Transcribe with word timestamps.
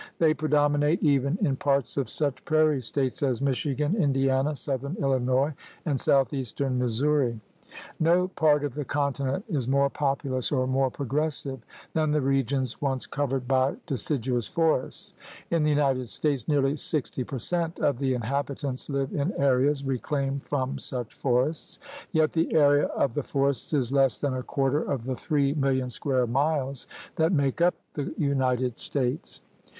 They 0.17 0.33
predominate 0.33 1.03
even 1.03 1.37
in 1.45 1.57
parts 1.57 1.95
of 1.95 2.09
such 2.09 2.43
prairie 2.43 2.81
States 2.81 3.21
as 3.21 3.39
Michigan, 3.39 3.95
Indiana, 3.95 4.55
southern 4.55 4.95
Illinois, 4.95 5.53
and 5.85 5.99
southeastern 6.01 6.79
Mis 6.79 6.99
souri. 6.99 7.39
No 7.99 8.27
part 8.29 8.63
of 8.63 8.73
the 8.73 8.83
continent 8.83 9.45
is 9.47 9.67
more 9.67 9.91
populous 9.91 10.51
or 10.51 10.65
more 10.65 10.89
progressive 10.89 11.59
than 11.93 12.09
the 12.09 12.19
regions 12.19 12.81
once 12.81 13.05
covered 13.05 13.43
THE 13.43 13.49
GARMENT 13.49 13.73
OF 13.73 13.77
VEGETATION 13.99 14.15
99 14.15 14.21
by 14.39 14.39
deciduous 14.39 14.47
forests. 14.47 15.13
In 15.51 15.61
the 15.61 15.69
United 15.69 16.09
States 16.09 16.47
nearly 16.47 16.77
sixty 16.77 17.23
per 17.23 17.37
cent 17.37 17.77
of 17.77 17.99
the 17.99 18.15
inhabitants 18.15 18.87
hve 18.87 19.13
in 19.13 19.31
areas 19.33 19.85
reclaimed 19.85 20.43
from 20.43 20.79
such 20.79 21.13
forests. 21.13 21.77
Yet 22.11 22.33
the 22.33 22.51
area 22.55 22.87
of 22.87 23.13
the 23.13 23.21
forests 23.21 23.71
is 23.71 23.91
less 23.91 24.19
than 24.19 24.33
a 24.33 24.41
quarter 24.41 24.81
of 24.81 25.03
the 25.05 25.13
three 25.13 25.53
million 25.53 25.91
square 25.91 26.25
miles 26.25 26.87
that 27.17 27.31
make 27.31 27.61
up 27.61 27.75
the 27.93 28.11
United 28.17 28.79
States. 28.79 29.41